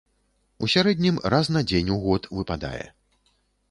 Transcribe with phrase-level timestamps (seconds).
[0.63, 2.85] У сярэднім раз на дзень у год выпадае.